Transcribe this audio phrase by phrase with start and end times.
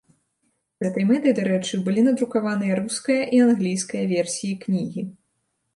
[0.81, 5.01] З гэтай мэтай, дарэчы, былі надрукаваныя руская і англійская версіі кнігі.